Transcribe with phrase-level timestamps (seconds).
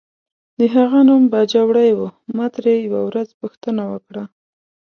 [0.59, 1.99] د هغه نوم باجوړی و،
[2.37, 4.23] ما ترې یوه ورځ پوښتنه وکړه.